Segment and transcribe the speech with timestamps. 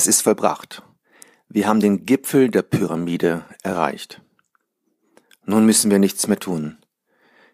[0.00, 0.82] Es ist vollbracht.
[1.50, 4.22] Wir haben den Gipfel der Pyramide erreicht.
[5.44, 6.78] Nun müssen wir nichts mehr tun.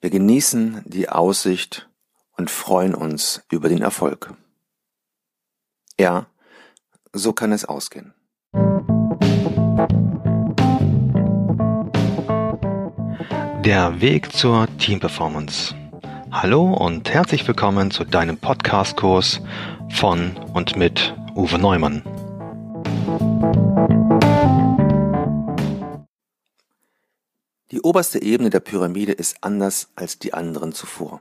[0.00, 1.90] Wir genießen die Aussicht
[2.36, 4.34] und freuen uns über den Erfolg.
[5.98, 6.26] Ja,
[7.12, 8.14] so kann es ausgehen.
[13.64, 15.74] Der Weg zur Team Performance.
[16.30, 19.40] Hallo und herzlich willkommen zu deinem Podcast-Kurs
[19.90, 22.04] von und mit Uwe Neumann.
[27.70, 31.20] Die oberste Ebene der Pyramide ist anders als die anderen zuvor.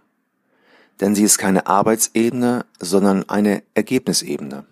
[1.00, 4.66] Denn sie ist keine Arbeitsebene, sondern eine Ergebnisebene.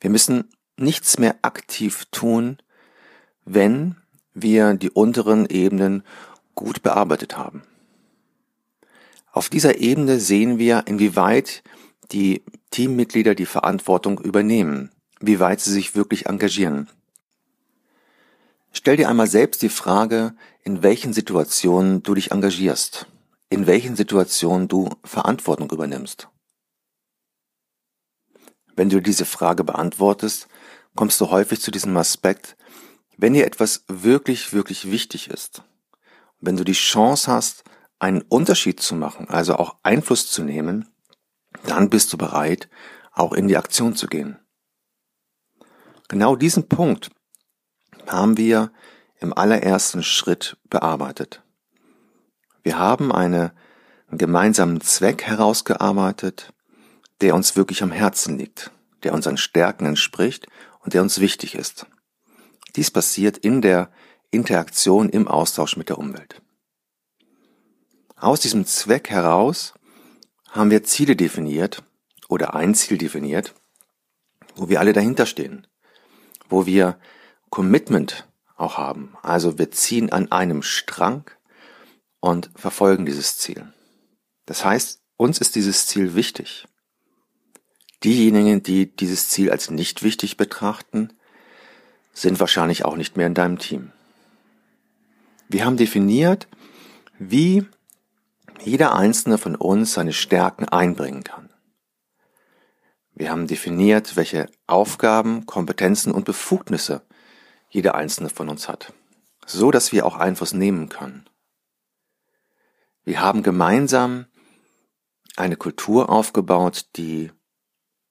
[0.00, 0.44] Wir müssen
[0.76, 2.58] nichts mehr aktiv tun,
[3.44, 3.96] wenn
[4.34, 6.04] wir die unteren Ebenen
[6.54, 7.62] gut bearbeitet haben.
[9.32, 11.62] Auf dieser Ebene sehen wir, inwieweit
[12.12, 14.90] die Teammitglieder die Verantwortung übernehmen,
[15.22, 16.90] wie weit sie sich wirklich engagieren.
[18.72, 23.06] Stell dir einmal selbst die Frage, in welchen Situationen du dich engagierst,
[23.48, 26.28] in welchen Situationen du Verantwortung übernimmst.
[28.74, 30.48] Wenn du diese Frage beantwortest,
[30.96, 32.56] kommst du häufig zu diesem Aspekt,
[33.16, 35.62] wenn dir etwas wirklich, wirklich wichtig ist,
[36.40, 37.64] wenn du die Chance hast,
[37.98, 40.88] einen Unterschied zu machen, also auch Einfluss zu nehmen,
[41.66, 42.68] dann bist du bereit,
[43.12, 44.41] auch in die Aktion zu gehen.
[46.12, 47.08] Genau diesen Punkt
[48.06, 48.70] haben wir
[49.20, 51.42] im allerersten Schritt bearbeitet.
[52.62, 53.54] Wir haben eine,
[54.08, 56.52] einen gemeinsamen Zweck herausgearbeitet,
[57.22, 58.72] der uns wirklich am Herzen liegt,
[59.04, 60.48] der unseren Stärken entspricht
[60.80, 61.86] und der uns wichtig ist.
[62.76, 63.90] Dies passiert in der
[64.30, 66.42] Interaktion im Austausch mit der Umwelt.
[68.16, 69.72] Aus diesem Zweck heraus
[70.50, 71.82] haben wir Ziele definiert
[72.28, 73.54] oder ein Ziel definiert,
[74.56, 75.66] wo wir alle dahinter stehen,
[76.52, 76.98] wo wir
[77.50, 79.16] Commitment auch haben.
[79.22, 81.28] Also wir ziehen an einem Strang
[82.20, 83.72] und verfolgen dieses Ziel.
[84.46, 86.66] Das heißt, uns ist dieses Ziel wichtig.
[88.04, 91.12] Diejenigen, die dieses Ziel als nicht wichtig betrachten,
[92.12, 93.92] sind wahrscheinlich auch nicht mehr in deinem Team.
[95.48, 96.48] Wir haben definiert,
[97.18, 97.66] wie
[98.64, 101.51] jeder einzelne von uns seine Stärken einbringen kann.
[103.14, 107.02] Wir haben definiert, welche Aufgaben, Kompetenzen und Befugnisse
[107.68, 108.92] jeder einzelne von uns hat,
[109.46, 111.28] so dass wir auch Einfluss nehmen können.
[113.04, 114.26] Wir haben gemeinsam
[115.36, 117.30] eine Kultur aufgebaut, die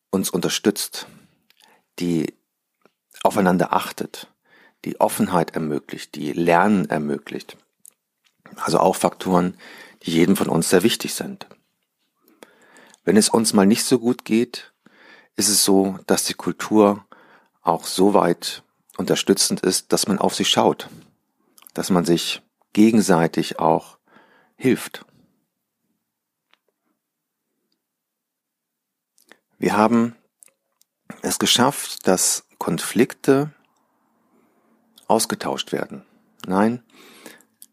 [0.09, 1.07] uns unterstützt,
[1.99, 2.33] die
[3.23, 4.27] aufeinander achtet,
[4.85, 7.57] die Offenheit ermöglicht, die Lernen ermöglicht.
[8.57, 9.57] Also auch Faktoren,
[10.03, 11.47] die jedem von uns sehr wichtig sind.
[13.03, 14.70] Wenn es uns mal nicht so gut geht,
[15.35, 17.05] ist es so, dass die Kultur
[17.61, 18.63] auch so weit
[18.97, 20.89] unterstützend ist, dass man auf sich schaut,
[21.73, 22.41] dass man sich
[22.73, 23.97] gegenseitig auch
[24.55, 25.05] hilft.
[29.57, 30.15] Wir haben
[31.21, 33.51] es geschafft, dass Konflikte
[35.07, 36.03] ausgetauscht werden.
[36.47, 36.83] Nein,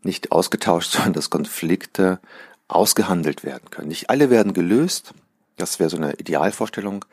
[0.03, 2.21] nicht ausgetauscht, sondern dass Konflikte
[2.69, 3.89] ausgehandelt werden können.
[3.89, 5.15] Nicht alle werden gelöst,
[5.57, 7.05] das wäre so eine Idealvorstellung,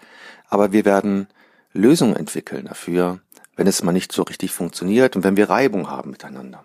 [0.50, 1.28] aber wir werden
[1.73, 3.19] Lösungen entwickeln dafür,
[3.56, 6.63] wenn es mal nicht so richtig funktioniert und wenn wir Reibung haben miteinander.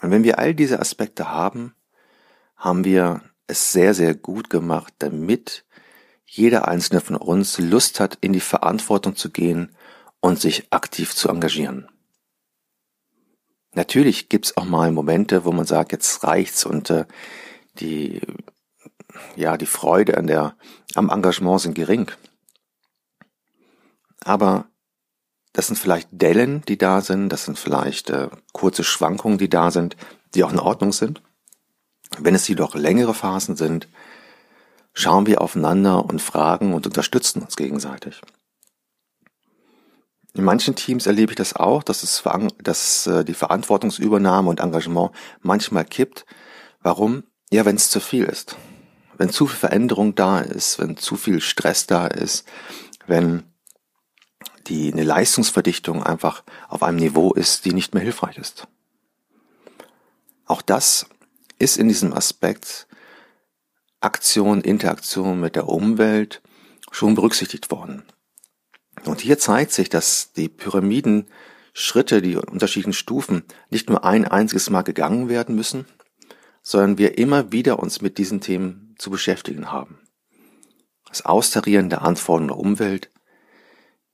[0.00, 1.74] Und wenn wir all diese Aspekte haben,
[2.56, 5.64] haben wir es sehr, sehr gut gemacht, damit
[6.24, 9.74] jeder einzelne von uns Lust hat, in die Verantwortung zu gehen
[10.20, 11.88] und sich aktiv zu engagieren.
[13.72, 17.04] Natürlich gibt's auch mal Momente, wo man sagt, jetzt reicht's und äh,
[17.78, 18.20] die
[19.36, 20.54] ja die Freude an der
[20.94, 22.10] am Engagement sind gering.
[24.22, 24.66] Aber
[25.52, 29.70] das sind vielleicht Dellen, die da sind, das sind vielleicht äh, kurze Schwankungen, die da
[29.70, 29.96] sind,
[30.34, 31.22] die auch in Ordnung sind.
[32.18, 33.88] Wenn es jedoch längere Phasen sind,
[34.92, 38.20] schauen wir aufeinander und fragen und unterstützen uns gegenseitig.
[40.34, 42.22] In manchen Teams erlebe ich das auch, dass, es,
[42.62, 45.10] dass äh, die Verantwortungsübernahme und Engagement
[45.42, 46.24] manchmal kippt.
[46.82, 47.24] Warum?
[47.50, 48.56] Ja, wenn es zu viel ist.
[49.20, 52.48] Wenn zu viel Veränderung da ist, wenn zu viel Stress da ist,
[53.06, 53.42] wenn
[54.66, 58.66] die eine Leistungsverdichtung einfach auf einem Niveau ist, die nicht mehr hilfreich ist.
[60.46, 61.04] Auch das
[61.58, 62.86] ist in diesem Aspekt
[64.00, 66.40] Aktion, Interaktion mit der Umwelt
[66.90, 68.04] schon berücksichtigt worden.
[69.04, 74.80] Und hier zeigt sich, dass die Pyramidenschritte, die unterschiedlichen Stufen nicht nur ein einziges Mal
[74.80, 75.84] gegangen werden müssen,
[76.62, 79.98] sondern wir immer wieder uns mit diesen Themen zu beschäftigen haben.
[81.08, 83.10] Das Austarieren der Anforderungen der Umwelt,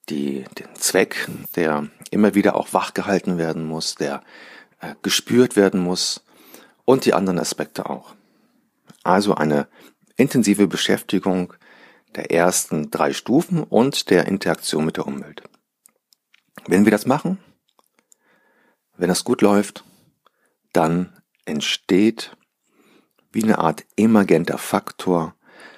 [0.08, 4.22] die, den Zweck, der immer wieder auch wachgehalten werden muss, der
[4.80, 6.24] äh, gespürt werden muss
[6.84, 8.14] und die anderen Aspekte auch.
[9.02, 9.68] Also eine
[10.16, 11.52] intensive Beschäftigung
[12.14, 15.42] der ersten drei Stufen und der Interaktion mit der Umwelt.
[16.66, 17.38] Wenn wir das machen,
[18.96, 19.84] wenn das gut läuft,
[20.72, 21.12] dann
[21.44, 22.36] entsteht
[23.36, 25.34] wie eine Art emergenter Faktor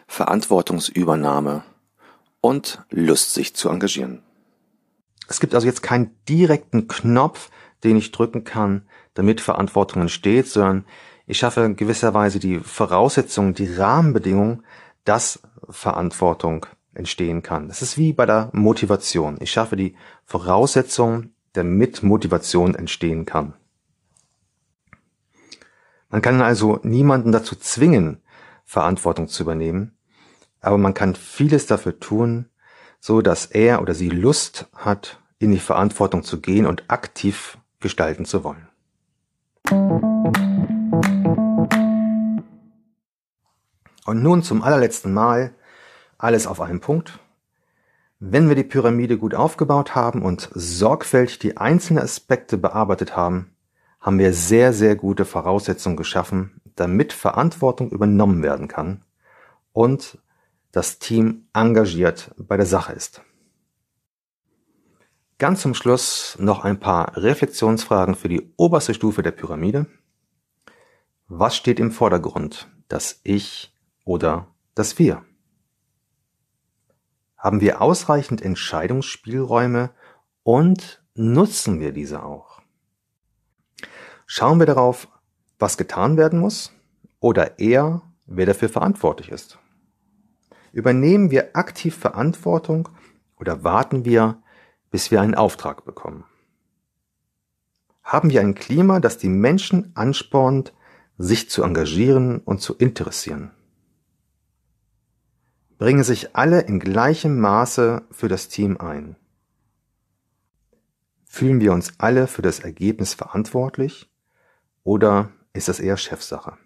[0.06, 1.64] Verantwortungsübernahme
[2.40, 4.22] und Lust, sich zu engagieren.
[5.26, 7.50] Es gibt also jetzt keinen direkten Knopf,
[7.82, 10.84] den ich drücken kann, damit Verantwortung entsteht, sondern
[11.26, 14.64] ich schaffe gewisserweise die Voraussetzungen, die Rahmenbedingungen,
[15.04, 16.64] dass Verantwortung
[16.94, 17.66] entstehen kann.
[17.66, 19.36] Das ist wie bei der Motivation.
[19.40, 23.54] Ich schaffe die Voraussetzungen, damit Motivation entstehen kann.
[26.10, 28.22] Man kann also niemanden dazu zwingen,
[28.64, 29.96] Verantwortung zu übernehmen,
[30.60, 32.46] aber man kann vieles dafür tun,
[33.00, 38.24] so dass er oder sie Lust hat, in die Verantwortung zu gehen und aktiv gestalten
[38.24, 38.68] zu wollen.
[44.04, 45.54] Und nun zum allerletzten Mal
[46.16, 47.20] alles auf einen Punkt.
[48.18, 53.54] Wenn wir die Pyramide gut aufgebaut haben und sorgfältig die einzelnen Aspekte bearbeitet haben,
[54.00, 59.04] haben wir sehr, sehr gute Voraussetzungen geschaffen, damit Verantwortung übernommen werden kann
[59.72, 60.18] und
[60.72, 63.22] das Team engagiert bei der Sache ist.
[65.38, 69.86] Ganz zum Schluss noch ein paar Reflexionsfragen für die oberste Stufe der Pyramide.
[71.28, 72.68] Was steht im Vordergrund?
[72.88, 73.72] Das Ich
[74.04, 75.24] oder das Wir?
[77.36, 79.90] Haben wir ausreichend Entscheidungsspielräume
[80.42, 82.60] und nutzen wir diese auch?
[84.30, 85.08] Schauen wir darauf,
[85.58, 86.70] was getan werden muss
[87.18, 89.58] oder eher, wer dafür verantwortlich ist?
[90.70, 92.90] Übernehmen wir aktiv Verantwortung
[93.38, 94.42] oder warten wir,
[94.90, 96.24] bis wir einen Auftrag bekommen?
[98.02, 100.74] Haben wir ein Klima, das die Menschen anspornt,
[101.16, 103.52] sich zu engagieren und zu interessieren?
[105.78, 109.16] Bringen sich alle in gleichem Maße für das Team ein?
[111.24, 114.10] Fühlen wir uns alle für das Ergebnis verantwortlich
[114.88, 116.56] oder ist das eher Chefsache?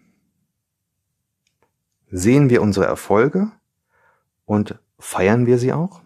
[2.08, 3.50] Sehen wir unsere Erfolge
[4.44, 6.02] und feiern wir sie auch?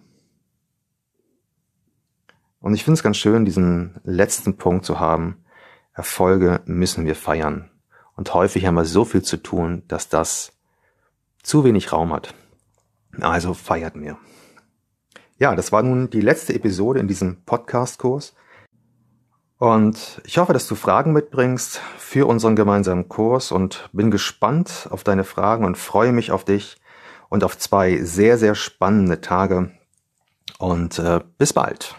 [2.58, 5.44] Und ich finde es ganz schön, diesen letzten Punkt zu haben.
[5.92, 7.70] Erfolge müssen wir feiern.
[8.16, 10.52] Und häufig haben wir so viel zu tun, dass das
[11.42, 12.32] zu wenig Raum hat.
[13.20, 14.16] Also feiert mir.
[15.36, 18.34] Ja, das war nun die letzte Episode in diesem Podcast-Kurs.
[19.58, 25.02] Und ich hoffe, dass du Fragen mitbringst für unseren gemeinsamen Kurs und bin gespannt auf
[25.02, 26.76] deine Fragen und freue mich auf dich
[27.30, 29.70] und auf zwei sehr, sehr spannende Tage.
[30.58, 31.96] Und äh, bis bald.